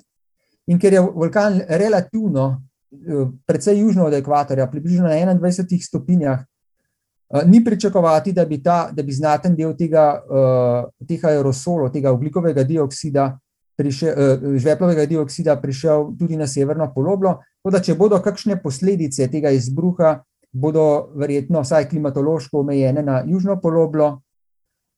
In 0.70 0.78
ker 0.78 0.92
je 0.94 1.00
vulkan 1.00 1.60
relativno 1.68 2.46
uh, 2.54 3.28
precej 3.46 3.80
južno 3.80 4.06
od 4.06 4.14
ekvatorja, 4.14 4.66
približno 4.70 5.08
na 5.08 5.34
21 5.34 5.82
stopinjah, 5.82 6.40
uh, 6.40 7.42
ni 7.46 7.64
pričakovati, 7.64 8.32
da 8.32 8.44
bi, 8.44 8.62
ta, 8.62 8.90
da 8.92 9.02
bi 9.02 9.12
znaten 9.12 9.56
del 9.56 9.76
tega, 9.76 10.22
uh, 10.22 11.06
tega 11.08 11.28
aerosolov, 11.28 11.92
tega 11.92 12.12
ugljikovega 12.12 12.64
dioksida, 12.64 13.38
prišel, 13.76 14.12
uh, 14.12 14.58
žveplovega 14.58 15.06
dioksida 15.06 15.56
prišel 15.60 16.12
tudi 16.18 16.36
na 16.36 16.46
severno 16.46 16.90
poloblo. 16.94 17.38
Da, 17.64 17.80
če 17.80 17.94
bodo 17.94 18.18
kakšne 18.22 18.58
posledice 18.62 19.28
tega 19.30 19.52
izbruha, 19.54 20.16
bodo 20.52 21.12
verjetno 21.16 21.62
vsaj 21.62 21.88
klimatološko 21.88 22.60
omejene 22.60 23.02
na 23.02 23.22
južno 23.26 23.56
poloblo. 23.60 24.18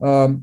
Um, 0.03 0.41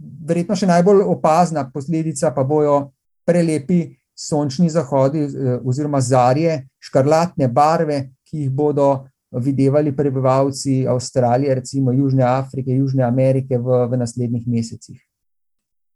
verjetno 0.00 0.56
še 0.56 0.66
najbolj 0.70 1.04
opazna 1.06 1.68
posledica 1.70 2.32
pa 2.34 2.44
bojo 2.44 2.90
prelepi 3.28 3.84
sončni 4.16 4.70
zahodi 4.72 5.26
uh, 5.28 5.52
oziroma 5.64 6.00
zarje, 6.00 6.64
škarlatne 6.82 7.48
barve, 7.48 8.02
ki 8.26 8.46
jih 8.46 8.50
bodo 8.50 8.90
videvali 9.30 9.92
prebivalci 9.94 10.82
Avstralije, 10.90 11.54
recimo 11.54 11.92
Južne 11.94 12.24
Afrike, 12.26 12.74
Južne 12.74 13.04
Amerike 13.06 13.58
v, 13.58 13.84
v 13.86 14.00
naslednjih 14.00 14.48
mesecih 14.50 14.98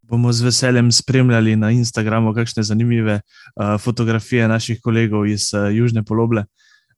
bomo 0.09 0.33
z 0.33 0.43
veseljem 0.43 0.93
spremljali 0.93 1.57
na 1.57 1.71
Instagramu 1.71 2.35
kakšne 2.35 2.63
zanimive 2.63 3.21
uh, 3.21 3.81
fotografije 3.81 4.49
naših 4.49 4.81
kolegov 4.83 5.27
iz 5.27 5.55
uh, 5.55 5.69
Južne 5.75 6.03
poloble. 6.05 6.45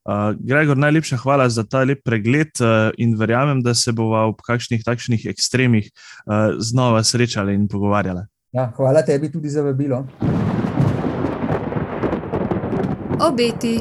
Uh, 0.07 0.35
Gregor, 0.39 0.77
najlepša 0.77 1.17
hvala 1.17 1.49
za 1.49 1.65
ta 1.65 1.85
lep 1.85 2.05
pregled 2.05 2.51
uh, 2.61 2.91
in 2.99 3.17
verjamem, 3.19 3.63
da 3.63 3.75
se 3.75 3.93
bomo 3.93 4.17
ob 4.29 4.41
kakšnih 4.47 4.85
takšnih 4.85 5.27
ekstremih 5.27 5.91
uh, 5.91 6.55
znova 6.59 7.03
srečali 7.03 7.55
in 7.55 7.69
pogovarjali. 7.69 8.23
Ja, 8.53 8.73
hvala 8.77 9.03
tebi 9.03 9.33
tudi 9.33 9.49
za 9.49 9.63
vabilo. 9.63 10.07
Obeti. 13.21 13.81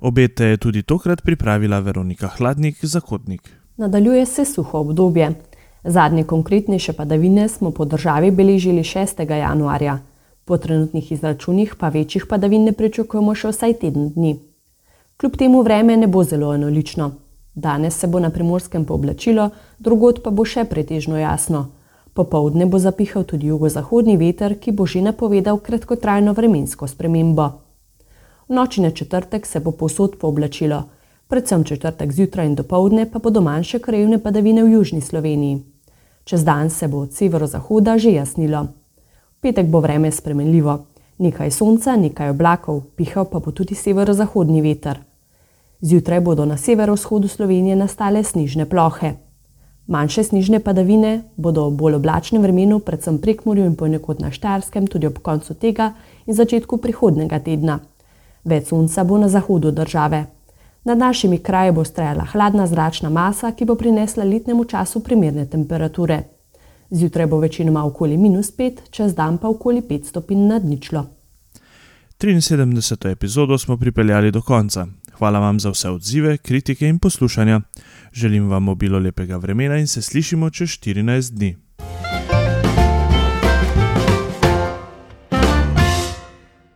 Obete 0.00 0.44
je 0.44 0.56
tudi 0.56 0.82
tokrat 0.82 1.22
pripravila 1.22 1.78
Veronika 1.80 2.28
Hladnik, 2.28 2.84
zakotnik. 2.84 3.40
Nadaljuje 3.76 4.26
se 4.26 4.44
suho 4.44 4.78
obdobje. 4.78 5.32
Zadnje 5.84 6.24
konkretnejše 6.24 6.92
padavine 6.92 7.48
smo 7.48 7.70
po 7.70 7.84
državi 7.84 8.30
beležili 8.30 8.80
6. 8.82 9.30
januarja, 9.30 9.98
po 10.44 10.56
trenutnih 10.56 11.12
izračunih 11.12 11.74
pa 11.78 11.88
večjih 11.88 12.26
padavin 12.28 12.64
ne 12.64 12.72
pričakujemo 12.72 13.34
še 13.34 13.50
vsaj 13.52 13.74
teden 13.82 14.08
dni. 14.14 14.38
Kljub 15.20 15.36
temu 15.36 15.60
vreme 15.62 15.96
ne 15.96 16.06
bo 16.06 16.24
zelo 16.24 16.54
enolično. 16.54 17.10
Danes 17.54 17.98
se 18.00 18.06
bo 18.06 18.20
na 18.20 18.30
primorskem 18.30 18.84
pooblačilo, 18.84 19.50
drugot 19.78 20.22
pa 20.24 20.30
bo 20.30 20.44
še 20.44 20.64
pretežno 20.64 21.18
jasno. 21.20 21.66
Popovdne 22.14 22.66
bo 22.66 22.78
zapihal 22.78 23.24
tudi 23.24 23.52
jugozahodni 23.52 24.16
veter, 24.16 24.56
ki 24.60 24.72
bo 24.72 24.86
že 24.86 25.02
napovedal 25.02 25.60
kratkotrajno 25.60 26.32
vremensko 26.32 26.88
spremembo. 26.88 27.50
V 28.48 28.56
noči 28.56 28.80
na 28.80 28.90
četrtek 28.90 29.46
se 29.46 29.60
bo 29.60 29.70
posod 29.70 30.16
pooblačilo, 30.16 30.82
Predvsem 31.28 31.64
četrtek 31.64 32.12
zjutraj 32.12 32.46
in 32.46 32.54
dopoledne 32.54 33.10
pa 33.10 33.18
bodo 33.18 33.40
manjše 33.40 33.78
krajevne 33.78 34.18
padavine 34.22 34.62
v 34.64 34.72
južni 34.72 35.00
Sloveniji. 35.00 35.73
Čez 36.24 36.44
dan 36.44 36.70
se 36.70 36.88
bo 36.88 36.98
od 36.98 37.12
severozahoda 37.12 37.98
že 37.98 38.12
jasnilo. 38.12 38.62
V 39.36 39.40
petek 39.40 39.66
bo 39.66 39.80
vreme 39.80 40.10
spremenljivo, 40.10 40.78
nekaj 41.18 41.50
sonca, 41.50 41.96
nekaj 41.96 42.30
oblakov, 42.30 42.82
pihal 42.96 43.24
pa 43.24 43.38
bo 43.38 43.52
tudi 43.52 43.74
severozahodni 43.74 44.62
veter. 44.62 44.98
Zjutraj 45.80 46.20
bodo 46.20 46.44
na 46.44 46.56
severovzhodu 46.56 47.28
Slovenije 47.28 47.76
nastale 47.76 48.24
snižne 48.24 48.64
plohe. 48.64 49.14
Manjše 49.86 50.22
snižne 50.24 50.60
padavine 50.64 51.22
bodo 51.36 51.68
v 51.68 51.76
bolj 51.76 51.94
oblačnem 51.94 52.42
vremenu, 52.42 52.78
predvsem 52.78 53.18
prek 53.18 53.44
morja 53.44 53.66
in 53.66 53.76
ponekod 53.76 54.20
na 54.20 54.30
Štarskem, 54.32 54.86
tudi 54.86 55.06
ob 55.06 55.18
koncu 55.18 55.54
tega 55.54 55.92
in 56.26 56.34
začetku 56.34 56.80
prihodnega 56.80 57.38
tedna. 57.38 57.80
Več 58.44 58.72
sonca 58.72 59.04
bo 59.04 59.18
na 59.18 59.28
zahodu 59.28 59.70
države. 59.70 60.24
Nad 60.84 60.98
našimi 60.98 61.38
kraji 61.38 61.72
bo 61.72 61.84
strajala 61.84 62.24
hladna 62.24 62.66
zračna 62.66 63.10
masa, 63.10 63.52
ki 63.52 63.64
bo 63.64 63.74
prinesla 63.74 64.24
letnemu 64.24 64.64
času 64.64 65.00
primerne 65.00 65.46
temperature. 65.46 66.22
Zjutraj 66.90 67.26
bo 67.26 67.38
večinoma 67.38 67.84
okoli 67.84 68.16
minus 68.16 68.52
5, 68.56 68.90
čez 68.90 69.14
dan 69.14 69.38
pa 69.38 69.48
okoli 69.48 69.80
5 69.80 70.04
stopinj 70.04 70.46
nad 70.46 70.64
ničlo. 70.64 71.06
73. 72.18 73.10
epizodo 73.10 73.58
smo 73.58 73.76
pripeljali 73.76 74.30
do 74.30 74.42
konca. 74.42 74.86
Hvala 75.12 75.38
vam 75.38 75.60
za 75.60 75.70
vse 75.70 75.90
odzive, 75.90 76.36
kritike 76.36 76.88
in 76.88 76.98
poslušanja. 76.98 77.60
Želim 78.12 78.48
vam 78.48 78.68
obilo 78.68 78.98
lepega 78.98 79.36
vremena 79.36 79.76
in 79.78 79.86
se 79.86 80.02
slišimo 80.02 80.50
čez 80.50 80.68
14 80.68 81.32
dni. 81.34 81.63